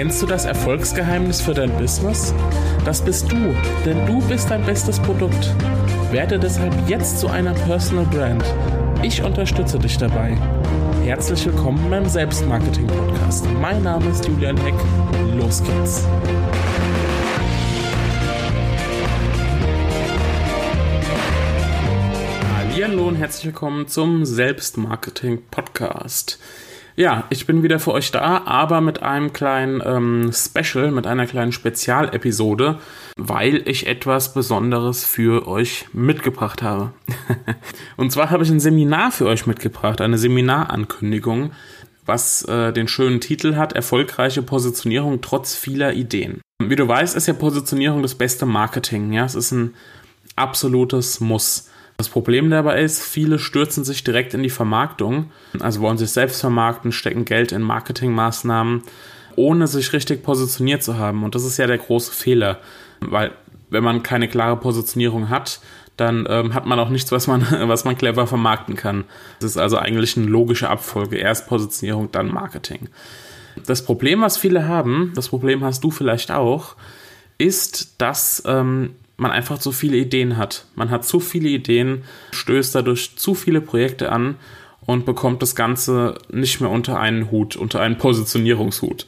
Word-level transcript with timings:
Kennst 0.00 0.22
du 0.22 0.26
das 0.26 0.46
Erfolgsgeheimnis 0.46 1.42
für 1.42 1.52
dein 1.52 1.76
Business? 1.76 2.32
Das 2.86 3.04
bist 3.04 3.30
du, 3.30 3.36
denn 3.84 4.06
du 4.06 4.18
bist 4.28 4.48
dein 4.48 4.64
bestes 4.64 4.98
Produkt. 4.98 5.54
Werde 6.10 6.38
deshalb 6.38 6.72
jetzt 6.88 7.20
zu 7.20 7.28
einer 7.28 7.52
Personal 7.52 8.06
Brand. 8.06 8.42
Ich 9.02 9.22
unterstütze 9.22 9.78
dich 9.78 9.98
dabei. 9.98 10.38
Herzlich 11.04 11.44
willkommen 11.44 11.90
beim 11.90 12.08
Selbstmarketing-Podcast. 12.08 13.44
Mein 13.60 13.82
Name 13.82 14.08
ist 14.08 14.26
Julian 14.26 14.56
Heck. 14.56 14.72
Los 15.36 15.62
geht's. 15.62 16.06
Hallo 22.80 23.08
und 23.08 23.16
herzlich 23.16 23.44
willkommen 23.44 23.86
zum 23.86 24.24
Selbstmarketing-Podcast. 24.24 26.38
Ja, 27.00 27.24
ich 27.30 27.46
bin 27.46 27.62
wieder 27.62 27.80
für 27.80 27.92
euch 27.92 28.10
da, 28.10 28.42
aber 28.44 28.82
mit 28.82 29.02
einem 29.02 29.32
kleinen 29.32 29.80
ähm, 29.82 30.32
Special, 30.34 30.90
mit 30.90 31.06
einer 31.06 31.26
kleinen 31.26 31.50
Spezialepisode, 31.50 32.78
weil 33.16 33.66
ich 33.66 33.86
etwas 33.86 34.34
Besonderes 34.34 35.06
für 35.06 35.48
euch 35.48 35.86
mitgebracht 35.94 36.60
habe. 36.62 36.92
Und 37.96 38.12
zwar 38.12 38.28
habe 38.28 38.44
ich 38.44 38.50
ein 38.50 38.60
Seminar 38.60 39.12
für 39.12 39.24
euch 39.24 39.46
mitgebracht, 39.46 40.02
eine 40.02 40.18
Seminarankündigung, 40.18 41.52
was 42.04 42.42
äh, 42.42 42.70
den 42.74 42.86
schönen 42.86 43.22
Titel 43.22 43.56
hat, 43.56 43.72
erfolgreiche 43.72 44.42
Positionierung 44.42 45.22
trotz 45.22 45.56
vieler 45.56 45.94
Ideen. 45.94 46.42
Wie 46.62 46.76
du 46.76 46.86
weißt, 46.86 47.16
ist 47.16 47.28
ja 47.28 47.32
Positionierung 47.32 48.02
das 48.02 48.14
beste 48.14 48.44
Marketing. 48.44 49.14
Ja, 49.14 49.24
es 49.24 49.36
ist 49.36 49.52
ein 49.52 49.74
absolutes 50.36 51.18
Muss. 51.20 51.69
Das 52.00 52.08
Problem 52.08 52.48
dabei 52.48 52.80
ist, 52.80 53.02
viele 53.02 53.38
stürzen 53.38 53.84
sich 53.84 54.02
direkt 54.02 54.32
in 54.32 54.42
die 54.42 54.48
Vermarktung, 54.48 55.30
also 55.58 55.82
wollen 55.82 55.98
sich 55.98 56.08
selbst 56.08 56.40
vermarkten, 56.40 56.92
stecken 56.92 57.26
Geld 57.26 57.52
in 57.52 57.60
Marketingmaßnahmen, 57.60 58.84
ohne 59.36 59.66
sich 59.66 59.92
richtig 59.92 60.22
positioniert 60.22 60.82
zu 60.82 60.96
haben. 60.96 61.24
Und 61.24 61.34
das 61.34 61.44
ist 61.44 61.58
ja 61.58 61.66
der 61.66 61.76
große 61.76 62.10
Fehler, 62.10 62.60
weil 63.00 63.32
wenn 63.68 63.84
man 63.84 64.02
keine 64.02 64.28
klare 64.28 64.56
Positionierung 64.56 65.28
hat, 65.28 65.60
dann 65.98 66.26
ähm, 66.26 66.54
hat 66.54 66.64
man 66.64 66.78
auch 66.78 66.88
nichts, 66.88 67.12
was 67.12 67.26
man, 67.26 67.46
was 67.68 67.84
man 67.84 67.98
clever 67.98 68.26
vermarkten 68.26 68.76
kann. 68.76 69.04
Das 69.40 69.50
ist 69.50 69.58
also 69.58 69.76
eigentlich 69.76 70.16
eine 70.16 70.24
logische 70.24 70.70
Abfolge. 70.70 71.18
Erst 71.18 71.48
Positionierung, 71.48 72.10
dann 72.12 72.32
Marketing. 72.32 72.88
Das 73.66 73.84
Problem, 73.84 74.22
was 74.22 74.38
viele 74.38 74.66
haben, 74.66 75.12
das 75.14 75.28
Problem 75.28 75.62
hast 75.62 75.84
du 75.84 75.90
vielleicht 75.90 76.30
auch, 76.30 76.76
ist, 77.36 78.00
dass 78.00 78.42
ähm, 78.46 78.94
man 79.20 79.30
einfach 79.30 79.58
zu 79.58 79.72
viele 79.72 79.96
Ideen 79.96 80.36
hat. 80.36 80.66
Man 80.74 80.90
hat 80.90 81.04
zu 81.04 81.20
viele 81.20 81.48
Ideen, 81.48 82.02
stößt 82.32 82.74
dadurch 82.74 83.16
zu 83.16 83.34
viele 83.34 83.60
Projekte 83.60 84.10
an 84.10 84.36
und 84.86 85.04
bekommt 85.06 85.42
das 85.42 85.54
Ganze 85.54 86.16
nicht 86.30 86.60
mehr 86.60 86.70
unter 86.70 86.98
einen 86.98 87.30
Hut, 87.30 87.56
unter 87.56 87.80
einen 87.80 87.98
Positionierungshut. 87.98 89.06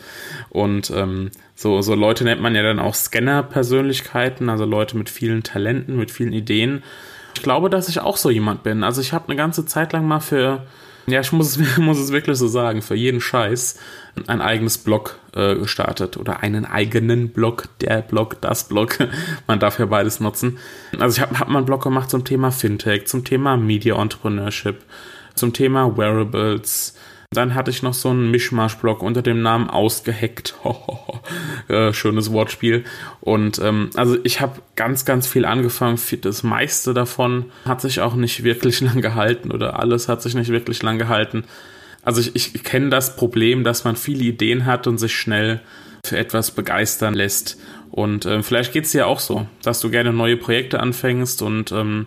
Und 0.51 0.91
ähm, 0.95 1.31
so, 1.55 1.81
so 1.81 1.95
Leute 1.95 2.25
nennt 2.25 2.41
man 2.41 2.55
ja 2.55 2.63
dann 2.63 2.79
auch 2.79 2.95
Scanner-Persönlichkeiten, 2.95 4.49
also 4.49 4.65
Leute 4.65 4.97
mit 4.97 5.09
vielen 5.09 5.43
Talenten, 5.43 5.97
mit 5.97 6.11
vielen 6.11 6.33
Ideen. 6.33 6.83
Ich 7.35 7.43
glaube, 7.43 7.71
dass 7.71 7.89
ich 7.89 8.01
auch 8.01 8.17
so 8.19 8.31
jemand 8.31 8.63
bin. 8.63 8.85
Also 8.85 9.01
ich 9.01 9.13
habe 9.13 9.29
eine 9.29 9.37
ganze 9.37 9.65
Zeit 9.65 9.93
lang 9.93 10.07
mal 10.07 10.21
für 10.21 10.67
ja, 11.07 11.21
ich 11.21 11.33
muss 11.33 11.59
muss 11.79 11.99
es 11.99 12.13
wirklich 12.13 12.37
so 12.39 12.47
sagen, 12.47 12.83
für 12.83 12.95
jeden 12.95 13.21
Scheiß 13.21 13.79
ein 14.27 14.41
eigenes 14.41 14.79
Blog 14.79 15.19
äh, 15.35 15.55
gestartet 15.55 16.17
oder 16.17 16.41
einen 16.41 16.65
eigenen 16.65 17.31
Blog, 17.31 17.69
der 17.81 18.03
Blog, 18.03 18.41
das 18.41 18.69
Blog. 18.69 18.99
Man 19.47 19.61
darf 19.61 19.79
ja 19.79 19.87
beides 19.87 20.21
nutzen. 20.21 20.59
Also 20.99 21.17
ich 21.17 21.23
habe 21.23 21.39
hab 21.39 21.49
mal 21.49 21.59
einen 21.59 21.67
Blog 21.67 21.83
gemacht 21.83 22.11
zum 22.11 22.25
Thema 22.25 22.51
Fintech, 22.51 23.07
zum 23.07 23.25
Thema 23.25 23.57
Media 23.57 24.01
Entrepreneurship, 24.01 24.85
zum 25.35 25.53
Thema 25.53 25.97
Wearables, 25.97 26.95
dann 27.33 27.55
hatte 27.55 27.71
ich 27.71 27.83
noch 27.83 27.95
so 27.95 28.11
einen 28.11 28.31
Mischmasch-Blog 28.31 29.03
unter 29.03 29.23
dem 29.23 29.41
Namen 29.41 29.71
Ausgeheckt. 29.71 30.55
äh, 31.69 31.93
schönes 31.93 32.31
Wortspiel. 32.31 32.85
Und 33.21 33.59
ähm, 33.59 33.91
also 33.97 34.19
ich 34.23 34.41
habe 34.41 34.61
ganz, 34.77 35.05
ganz 35.05 35.27
viel 35.27 35.47
angefangen. 35.47 35.99
Das 36.21 36.43
meiste 36.43 36.93
davon 36.93 37.47
hat 37.65 37.81
sich 37.81 38.01
auch 38.01 38.15
nicht 38.15 38.45
wirklich 38.45 38.81
lang 38.83 39.01
gehalten 39.01 39.51
oder 39.51 39.79
alles 39.79 40.09
hat 40.09 40.23
sich 40.23 40.35
nicht 40.35 40.51
wirklich 40.51 40.83
lang 40.83 40.99
gehalten. 40.99 41.45
Also 42.03 42.21
ich, 42.21 42.55
ich 42.55 42.65
kenne 42.65 42.91
das 42.91 43.17
Problem, 43.17 43.65
dass 43.65 43.85
man 43.85 43.97
viele 43.97 44.25
Ideen 44.25 44.67
hat 44.67 44.87
und 44.87 44.99
sich 44.99 45.15
schnell 45.15 45.61
für 46.05 46.19
etwas 46.19 46.51
begeistern 46.51 47.15
lässt. 47.15 47.59
Und 47.91 48.27
äh, 48.27 48.43
vielleicht 48.43 48.73
geht 48.73 48.87
es 48.87 48.93
dir 48.93 49.07
auch 49.07 49.21
so, 49.21 49.47
dass 49.63 49.81
du 49.81 49.91
gerne 49.91 50.13
neue 50.13 50.37
Projekte 50.37 50.81
anfängst 50.81 51.43
und 51.43 51.71
ähm, 51.73 52.07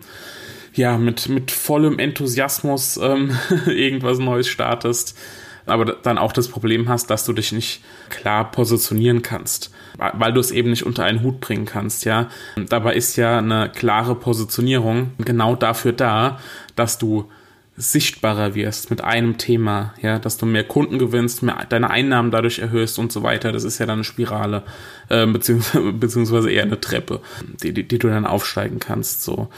ja, 0.74 0.98
mit, 0.98 1.28
mit 1.28 1.50
vollem 1.50 1.98
Enthusiasmus 1.98 2.98
ähm, 2.98 3.36
irgendwas 3.66 4.18
Neues 4.18 4.48
startest, 4.48 5.16
aber 5.64 5.84
dann 5.84 6.18
auch 6.18 6.32
das 6.32 6.48
Problem 6.48 6.88
hast, 6.88 7.08
dass 7.08 7.24
du 7.24 7.32
dich 7.32 7.52
nicht 7.52 7.82
klar 8.10 8.50
positionieren 8.50 9.22
kannst, 9.22 9.72
weil 9.96 10.32
du 10.32 10.40
es 10.40 10.50
eben 10.50 10.70
nicht 10.70 10.84
unter 10.84 11.04
einen 11.04 11.22
Hut 11.22 11.40
bringen 11.40 11.64
kannst, 11.64 12.04
ja. 12.04 12.28
Dabei 12.68 12.94
ist 12.94 13.16
ja 13.16 13.38
eine 13.38 13.70
klare 13.74 14.14
Positionierung 14.14 15.12
genau 15.18 15.56
dafür 15.56 15.92
da, 15.92 16.38
dass 16.74 16.98
du 16.98 17.30
sichtbarer 17.76 18.54
wirst 18.54 18.90
mit 18.90 19.04
einem 19.04 19.36
Thema, 19.36 19.92
ja, 20.00 20.18
dass 20.18 20.38
du 20.38 20.46
mehr 20.46 20.64
Kunden 20.64 20.98
gewinnst, 20.98 21.42
mehr 21.42 21.66
deine 21.68 21.90
Einnahmen 21.90 22.30
dadurch 22.30 22.58
erhöhst 22.58 22.98
und 22.98 23.12
so 23.12 23.22
weiter. 23.22 23.52
Das 23.52 23.64
ist 23.64 23.78
ja 23.78 23.86
dann 23.86 23.96
eine 23.96 24.04
Spirale, 24.04 24.62
äh, 25.08 25.26
beziehungsweise, 25.26 25.92
beziehungsweise 25.92 26.50
eher 26.50 26.62
eine 26.62 26.80
Treppe, 26.80 27.20
die, 27.62 27.72
die, 27.72 27.86
die 27.86 27.98
du 27.98 28.08
dann 28.08 28.26
aufsteigen 28.26 28.78
kannst, 28.78 29.22
so. 29.22 29.48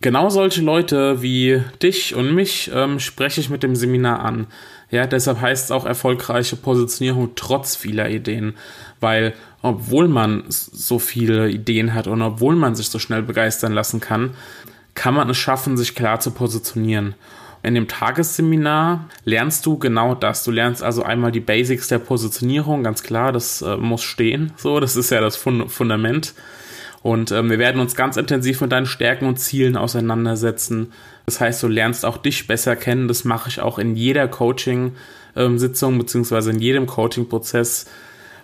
Genau 0.00 0.30
solche 0.30 0.62
Leute 0.62 1.22
wie 1.22 1.62
dich 1.80 2.16
und 2.16 2.34
mich 2.34 2.72
ähm, 2.74 2.98
spreche 2.98 3.40
ich 3.40 3.50
mit 3.50 3.62
dem 3.62 3.76
Seminar 3.76 4.24
an. 4.24 4.48
Ja, 4.90 5.06
deshalb 5.06 5.40
heißt 5.40 5.66
es 5.66 5.70
auch 5.70 5.86
erfolgreiche 5.86 6.56
Positionierung 6.56 7.30
trotz 7.36 7.76
vieler 7.76 8.10
Ideen, 8.10 8.54
weil 8.98 9.32
obwohl 9.62 10.08
man 10.08 10.42
so 10.48 10.98
viele 10.98 11.48
Ideen 11.48 11.94
hat 11.94 12.08
und 12.08 12.20
obwohl 12.20 12.56
man 12.56 12.74
sich 12.74 12.88
so 12.88 12.98
schnell 12.98 13.22
begeistern 13.22 13.72
lassen 13.72 14.00
kann, 14.00 14.34
kann 14.94 15.14
man 15.14 15.30
es 15.30 15.38
schaffen, 15.38 15.76
sich 15.76 15.94
klar 15.94 16.18
zu 16.18 16.32
positionieren. 16.32 17.14
In 17.62 17.74
dem 17.74 17.86
Tagesseminar 17.86 19.08
lernst 19.24 19.64
du 19.66 19.78
genau 19.78 20.14
das. 20.14 20.42
Du 20.42 20.50
lernst 20.50 20.82
also 20.82 21.04
einmal 21.04 21.30
die 21.30 21.40
Basics 21.40 21.88
der 21.88 22.00
Positionierung, 22.00 22.82
ganz 22.82 23.02
klar, 23.04 23.30
das 23.30 23.62
äh, 23.62 23.76
muss 23.76 24.02
stehen. 24.02 24.52
So, 24.56 24.80
das 24.80 24.96
ist 24.96 25.10
ja 25.10 25.20
das 25.20 25.36
Fund 25.36 25.70
Fundament. 25.70 26.34
Und 27.02 27.32
ähm, 27.32 27.50
wir 27.50 27.58
werden 27.58 27.80
uns 27.80 27.94
ganz 27.94 28.16
intensiv 28.16 28.60
mit 28.60 28.72
deinen 28.72 28.86
Stärken 28.86 29.26
und 29.26 29.38
Zielen 29.38 29.76
auseinandersetzen. 29.76 30.92
Das 31.26 31.40
heißt, 31.40 31.62
du 31.62 31.68
lernst 31.68 32.04
auch 32.04 32.16
dich 32.16 32.46
besser 32.46 32.76
kennen. 32.76 33.08
Das 33.08 33.24
mache 33.24 33.48
ich 33.48 33.60
auch 33.60 33.78
in 33.78 33.96
jeder 33.96 34.28
Coaching-Sitzung 34.28 35.92
ähm, 35.92 35.98
beziehungsweise 35.98 36.50
in 36.50 36.60
jedem 36.60 36.86
Coaching-Prozess. 36.86 37.86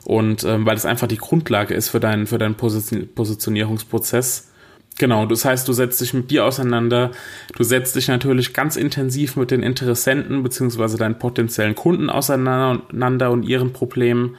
Und 0.05 0.45
ähm, 0.45 0.65
weil 0.65 0.77
es 0.77 0.87
einfach 0.87 1.07
die 1.07 1.19
Grundlage 1.19 1.75
ist 1.75 1.89
für 1.89 2.01
deinen, 2.01 2.27
für 2.27 2.39
deinen 2.39 2.55
Position 2.55 3.09
Positionierungsprozess. 3.15 4.51
Genau, 4.99 5.27
das 5.27 5.45
heißt, 5.45 5.69
du 5.69 5.73
setzt 5.73 6.01
dich 6.01 6.13
mit 6.13 6.31
dir 6.33 6.45
auseinander, 6.45 7.13
du 7.57 7.63
setzt 7.63 7.95
dich 7.95 8.09
natürlich 8.09 8.53
ganz 8.53 8.75
intensiv 8.75 9.37
mit 9.37 9.53
den 9.53 9.63
Interessenten 9.63 10.43
beziehungsweise 10.43 10.99
deinen 10.99 11.21
potenziellen 11.21 11.77
Kunden 11.77 12.11
auseinander 12.11 13.31
und 13.31 13.45
ihren 13.45 13.73
Problemen 13.73 14.37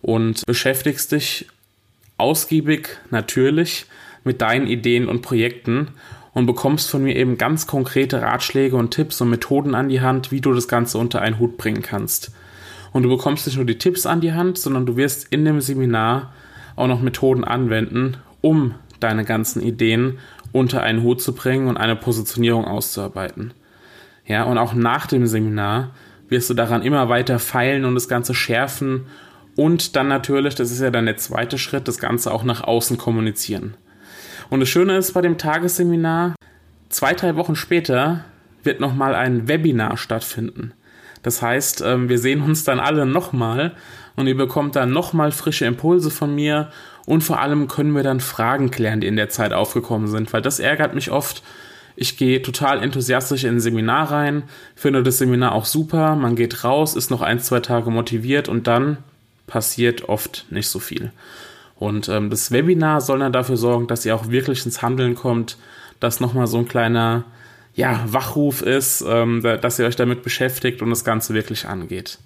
und 0.00 0.44
beschäftigst 0.44 1.12
dich 1.12 1.46
ausgiebig 2.18 2.98
natürlich 3.10 3.86
mit 4.24 4.42
deinen 4.42 4.66
Ideen 4.66 5.08
und 5.08 5.22
Projekten 5.22 5.88
und 6.34 6.46
bekommst 6.46 6.90
von 6.90 7.04
mir 7.04 7.14
eben 7.14 7.38
ganz 7.38 7.68
konkrete 7.68 8.22
Ratschläge 8.22 8.76
und 8.76 8.90
Tipps 8.90 9.20
und 9.20 9.30
Methoden 9.30 9.74
an 9.76 9.88
die 9.88 10.00
Hand, 10.00 10.32
wie 10.32 10.40
du 10.40 10.52
das 10.52 10.66
Ganze 10.66 10.98
unter 10.98 11.20
einen 11.20 11.38
Hut 11.38 11.56
bringen 11.56 11.82
kannst. 11.82 12.32
Und 12.92 13.04
du 13.04 13.08
bekommst 13.08 13.46
nicht 13.46 13.56
nur 13.56 13.66
die 13.66 13.78
Tipps 13.78 14.06
an 14.06 14.20
die 14.20 14.32
Hand, 14.32 14.58
sondern 14.58 14.84
du 14.84 14.96
wirst 14.96 15.28
in 15.30 15.44
dem 15.44 15.60
Seminar 15.60 16.32
auch 16.74 16.88
noch 16.88 17.00
Methoden 17.00 17.44
anwenden, 17.44 18.16
um 18.40 18.74
deine 19.02 19.24
ganzen 19.24 19.62
Ideen 19.62 20.18
unter 20.52 20.82
einen 20.82 21.02
Hut 21.02 21.20
zu 21.20 21.34
bringen 21.34 21.68
und 21.68 21.76
eine 21.76 21.96
Positionierung 21.96 22.64
auszuarbeiten. 22.64 23.54
Ja, 24.26 24.44
und 24.44 24.58
auch 24.58 24.74
nach 24.74 25.06
dem 25.06 25.26
Seminar 25.26 25.90
wirst 26.28 26.48
du 26.50 26.54
daran 26.54 26.82
immer 26.82 27.08
weiter 27.08 27.38
feilen 27.38 27.84
und 27.84 27.94
das 27.94 28.08
Ganze 28.08 28.34
schärfen 28.34 29.06
und 29.56 29.96
dann 29.96 30.08
natürlich, 30.08 30.54
das 30.54 30.70
ist 30.70 30.80
ja 30.80 30.90
dann 30.90 31.06
der 31.06 31.16
zweite 31.16 31.58
Schritt, 31.58 31.88
das 31.88 31.98
Ganze 31.98 32.32
auch 32.32 32.44
nach 32.44 32.62
außen 32.62 32.96
kommunizieren. 32.96 33.74
Und 34.48 34.60
das 34.60 34.68
Schöne 34.68 34.96
ist 34.96 35.12
bei 35.12 35.20
dem 35.20 35.38
Tagesseminar, 35.38 36.34
zwei, 36.88 37.14
drei 37.14 37.36
Wochen 37.36 37.56
später 37.56 38.24
wird 38.62 38.80
nochmal 38.80 39.14
ein 39.14 39.48
Webinar 39.48 39.96
stattfinden. 39.96 40.72
Das 41.22 41.42
heißt, 41.42 41.82
ähm, 41.86 42.08
wir 42.08 42.18
sehen 42.18 42.42
uns 42.42 42.64
dann 42.64 42.80
alle 42.80 43.06
nochmal 43.06 43.72
und 44.16 44.26
ihr 44.26 44.36
bekommt 44.36 44.76
dann 44.76 44.90
nochmal 44.90 45.32
frische 45.32 45.66
Impulse 45.66 46.10
von 46.10 46.34
mir 46.34 46.70
und 47.06 47.22
vor 47.22 47.40
allem 47.40 47.68
können 47.68 47.94
wir 47.94 48.02
dann 48.02 48.20
Fragen 48.20 48.70
klären, 48.70 49.00
die 49.00 49.06
in 49.06 49.16
der 49.16 49.28
Zeit 49.28 49.52
aufgekommen 49.52 50.08
sind, 50.08 50.32
weil 50.32 50.42
das 50.42 50.60
ärgert 50.60 50.94
mich 50.94 51.10
oft. 51.10 51.42
Ich 51.94 52.16
gehe 52.16 52.40
total 52.40 52.82
enthusiastisch 52.82 53.44
in 53.44 53.56
ein 53.56 53.60
Seminar 53.60 54.10
rein, 54.10 54.44
finde 54.74 55.02
das 55.02 55.18
Seminar 55.18 55.52
auch 55.52 55.66
super, 55.66 56.16
man 56.16 56.36
geht 56.36 56.64
raus, 56.64 56.96
ist 56.96 57.10
noch 57.10 57.22
ein, 57.22 57.38
zwei 57.38 57.60
Tage 57.60 57.90
motiviert 57.90 58.48
und 58.48 58.66
dann 58.66 58.98
passiert 59.46 60.08
oft 60.08 60.46
nicht 60.50 60.68
so 60.68 60.78
viel. 60.78 61.12
Und 61.76 62.08
ähm, 62.08 62.30
das 62.30 62.52
Webinar 62.52 63.00
soll 63.00 63.18
dann 63.18 63.32
dafür 63.32 63.56
sorgen, 63.56 63.88
dass 63.88 64.06
ihr 64.06 64.14
auch 64.14 64.30
wirklich 64.30 64.64
ins 64.64 64.82
Handeln 64.82 65.14
kommt, 65.14 65.58
dass 66.00 66.20
nochmal 66.20 66.46
so 66.46 66.58
ein 66.58 66.68
kleiner 66.68 67.24
ja, 67.74 68.04
Wachruf 68.06 68.62
ist, 68.62 69.04
ähm, 69.06 69.42
dass 69.42 69.78
ihr 69.78 69.86
euch 69.86 69.96
damit 69.96 70.22
beschäftigt 70.22 70.80
und 70.80 70.90
das 70.90 71.04
Ganze 71.04 71.34
wirklich 71.34 71.66
angeht. 71.66 72.18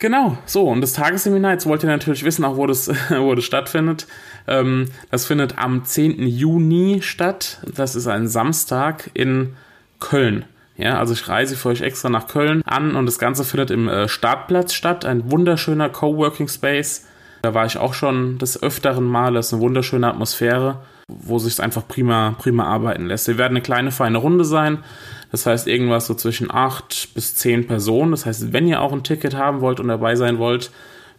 Genau, 0.00 0.38
so, 0.46 0.68
und 0.68 0.80
das 0.80 0.92
Tagesseminar, 0.92 1.52
jetzt 1.52 1.66
wollt 1.66 1.82
ihr 1.82 1.88
natürlich 1.88 2.24
wissen, 2.24 2.44
auch 2.44 2.56
wo 2.56 2.66
das, 2.66 2.88
wo 3.10 3.34
das 3.34 3.44
stattfindet. 3.44 4.06
Ähm, 4.46 4.90
das 5.10 5.26
findet 5.26 5.58
am 5.58 5.84
10. 5.84 6.22
Juni 6.26 7.00
statt. 7.02 7.58
Das 7.74 7.96
ist 7.96 8.06
ein 8.06 8.28
Samstag 8.28 9.10
in 9.14 9.56
Köln. 9.98 10.44
Ja, 10.76 11.00
also 11.00 11.12
ich 11.12 11.28
reise 11.28 11.56
für 11.56 11.70
euch 11.70 11.80
extra 11.80 12.08
nach 12.08 12.28
Köln 12.28 12.62
an 12.64 12.94
und 12.94 13.06
das 13.06 13.18
Ganze 13.18 13.42
findet 13.42 13.72
im 13.72 13.88
äh, 13.88 14.08
Startplatz 14.08 14.72
statt. 14.72 15.04
Ein 15.04 15.28
wunderschöner 15.32 15.88
Coworking 15.88 16.46
Space. 16.46 17.04
Da 17.42 17.52
war 17.52 17.66
ich 17.66 17.78
auch 17.78 17.94
schon 17.94 18.38
des 18.38 18.62
öfteren 18.62 19.04
Mal. 19.04 19.34
Das 19.34 19.48
ist 19.48 19.54
eine 19.54 19.62
wunderschöne 19.62 20.06
Atmosphäre, 20.06 20.80
wo 21.08 21.38
sich 21.38 21.58
einfach 21.60 21.88
prima, 21.88 22.36
prima 22.38 22.64
arbeiten 22.64 23.06
lässt. 23.06 23.28
Wir 23.28 23.38
werden 23.38 23.54
eine 23.54 23.62
kleine, 23.62 23.90
feine 23.90 24.18
Runde 24.18 24.44
sein. 24.44 24.84
Das 25.32 25.46
heißt, 25.46 25.66
irgendwas 25.66 26.06
so 26.06 26.14
zwischen 26.14 26.50
acht 26.50 27.14
bis 27.14 27.34
zehn 27.34 27.66
Personen. 27.66 28.10
Das 28.12 28.26
heißt, 28.26 28.52
wenn 28.52 28.68
ihr 28.68 28.82
auch 28.82 28.92
ein 28.92 29.02
Ticket 29.02 29.34
haben 29.34 29.62
wollt 29.62 29.80
und 29.80 29.88
dabei 29.88 30.16
sein 30.16 30.38
wollt, 30.38 30.70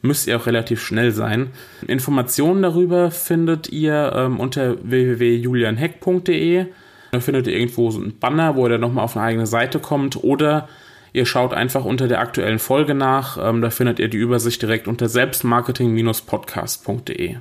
müsst 0.01 0.27
ihr 0.27 0.37
auch 0.37 0.45
relativ 0.45 0.81
schnell 0.81 1.11
sein. 1.11 1.49
Informationen 1.87 2.61
darüber 2.61 3.11
findet 3.11 3.69
ihr 3.69 4.13
ähm, 4.15 4.39
unter 4.39 4.77
www.julianheck.de. 4.83 6.67
Da 7.11 7.19
findet 7.19 7.47
ihr 7.47 7.57
irgendwo 7.57 7.91
so 7.91 7.99
ein 7.99 8.17
Banner, 8.19 8.55
wo 8.55 8.65
ihr 8.65 8.69
dann 8.69 8.79
nochmal 8.81 9.03
auf 9.03 9.17
eine 9.17 9.25
eigene 9.25 9.47
Seite 9.47 9.79
kommt 9.79 10.23
oder 10.23 10.69
ihr 11.11 11.25
schaut 11.25 11.55
einfach 11.55 11.85
unter 11.85 12.07
der 12.07 12.19
aktuellen 12.19 12.59
Folge 12.59 12.93
nach. 12.93 13.39
Ähm, 13.41 13.61
da 13.61 13.71
findet 13.71 13.97
ihr 13.99 14.09
die 14.09 14.17
Übersicht 14.17 14.61
direkt 14.61 14.87
unter 14.87 15.09
selbstmarketing-podcast.de. 15.09 17.37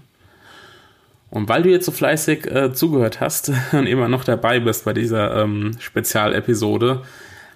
Und 1.31 1.49
weil 1.49 1.63
du 1.63 1.71
jetzt 1.71 1.87
so 1.87 1.93
fleißig 1.93 2.47
äh, 2.47 2.73
zugehört 2.73 3.21
hast 3.21 3.53
und 3.73 3.87
immer 3.87 4.09
noch 4.09 4.25
dabei 4.25 4.61
bist 4.61 4.85
bei 4.85 4.93
dieser 4.93 5.43
ähm, 5.43 5.73
Spezialepisode, 5.79 7.03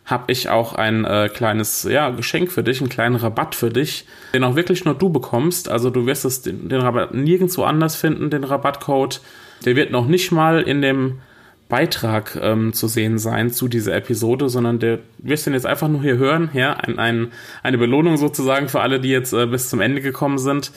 habe 0.05 0.33
ich 0.33 0.49
auch 0.49 0.75
ein 0.75 1.05
äh, 1.05 1.31
kleines 1.33 1.85
ja, 1.85 2.11
Geschenk 2.11 2.51
für 2.51 2.65
dich, 2.65 2.81
einen 2.81 2.91
kleinen 2.91 3.15
Rabatt 3.15 3.55
für 3.55 3.71
dich, 3.71 4.05
den 4.35 4.45
auch 4.45 4.57
wirklich 4.57 4.85
nur 4.85 4.95
du 4.95 5.11
bekommst. 5.11 5.69
Also 5.69 5.91
du 5.91 6.07
wirst 6.07 6.25
es 6.25 6.43
den, 6.43 6.69
den 6.69 6.81
Rabatt 6.81 7.15
nirgendwo 7.15 7.63
anders 7.63 7.95
finden, 7.95 8.29
den 8.29 8.45
Rabattcode. 8.45 9.21
Der 9.65 9.77
wird 9.77 9.93
noch 9.93 10.07
nicht 10.07 10.33
mal 10.33 10.61
in 10.61 10.83
dem 10.83 11.21
Beitrag 11.69 12.37
ähm, 12.43 12.73
zu 12.73 12.89
sehen 12.89 13.19
sein 13.19 13.51
zu 13.51 13.69
dieser 13.69 13.95
Episode, 13.95 14.49
sondern 14.49 14.79
der 14.79 14.99
wirst 15.19 15.47
den 15.47 15.55
jetzt 15.55 15.67
einfach 15.67 15.89
nur 15.89 16.03
hier 16.03 16.19
hören. 16.19 16.51
Ja, 16.53 16.75
ein, 16.75 16.99
ein, 16.99 17.33
eine 17.63 17.79
Belohnung 17.79 18.17
sozusagen 18.17 18.69
für 18.69 18.81
alle, 18.81 19.01
die 19.01 19.09
jetzt 19.09 19.33
äh, 19.33 19.47
bis 19.47 19.71
zum 19.71 19.81
Ende 19.81 20.03
gekommen 20.03 20.39
sind. 20.39 20.73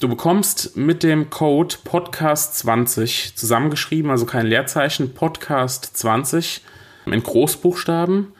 Du 0.00 0.08
bekommst 0.08 0.76
mit 0.76 1.04
dem 1.04 1.30
Code 1.30 1.76
Podcast20 1.86 3.36
zusammengeschrieben, 3.36 4.10
also 4.10 4.26
kein 4.26 4.46
Leerzeichen, 4.46 5.14
Podcast20 5.14 6.60
in 7.06 7.22
Großbuchstaben. 7.22 8.32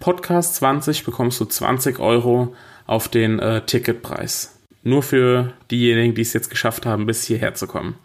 Podcast20 0.00 1.04
bekommst 1.04 1.40
du 1.40 1.44
20 1.44 1.98
Euro 1.98 2.54
auf 2.86 3.08
den 3.08 3.40
äh, 3.40 3.66
Ticketpreis. 3.66 4.56
Nur 4.84 5.02
für 5.02 5.52
diejenigen, 5.70 6.14
die 6.14 6.22
es 6.22 6.32
jetzt 6.32 6.50
geschafft 6.50 6.86
haben, 6.86 7.06
bis 7.06 7.24
hierher 7.24 7.54
zu 7.54 7.66
kommen. 7.66 7.96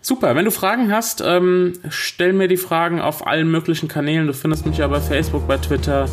Super, 0.00 0.34
wenn 0.34 0.44
du 0.44 0.50
Fragen 0.50 0.90
hast, 0.90 1.22
ähm, 1.24 1.74
stell 1.90 2.32
mir 2.32 2.48
die 2.48 2.56
Fragen 2.56 3.00
auf 3.00 3.26
allen 3.26 3.50
möglichen 3.50 3.88
Kanälen. 3.88 4.26
Du 4.26 4.32
findest 4.32 4.64
mich 4.64 4.78
ja 4.78 4.86
bei 4.86 5.00
Facebook, 5.00 5.46
bei 5.46 5.58
Twitter, 5.58 6.08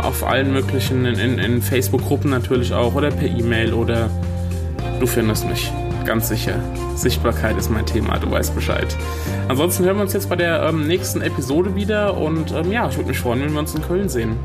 auf 0.00 0.24
allen 0.24 0.52
möglichen, 0.52 1.06
in, 1.06 1.18
in, 1.18 1.38
in 1.38 1.62
Facebook-Gruppen 1.62 2.30
natürlich 2.30 2.74
auch 2.74 2.94
oder 2.94 3.10
per 3.10 3.28
E-Mail 3.28 3.72
oder 3.72 4.10
Du 5.00 5.06
findest 5.06 5.48
mich, 5.48 5.72
ganz 6.04 6.28
sicher. 6.28 6.54
Sichtbarkeit 6.96 7.56
ist 7.56 7.70
mein 7.70 7.86
Thema, 7.86 8.18
du 8.18 8.28
weißt 8.30 8.52
Bescheid. 8.54 8.96
Ansonsten 9.46 9.84
hören 9.84 9.96
wir 9.96 10.02
uns 10.02 10.12
jetzt 10.12 10.28
bei 10.28 10.34
der 10.34 10.62
ähm, 10.64 10.88
nächsten 10.88 11.22
Episode 11.22 11.76
wieder 11.76 12.16
und 12.16 12.50
ähm, 12.50 12.72
ja, 12.72 12.88
ich 12.88 12.96
würde 12.96 13.10
mich 13.10 13.20
freuen, 13.20 13.40
wenn 13.42 13.52
wir 13.52 13.60
uns 13.60 13.74
in 13.74 13.82
Köln 13.82 14.08
sehen. 14.08 14.36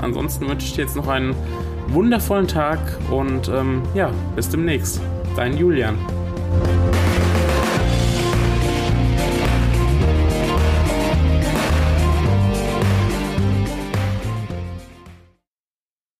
Ansonsten 0.00 0.48
wünsche 0.48 0.66
ich 0.66 0.74
dir 0.74 0.82
jetzt 0.82 0.96
noch 0.96 1.06
einen 1.06 1.36
wundervollen 1.86 2.48
Tag 2.48 2.80
und 3.12 3.48
ähm, 3.48 3.82
ja, 3.94 4.10
bis 4.34 4.48
demnächst. 4.48 5.00
Dein 5.36 5.56
Julian. 5.56 5.96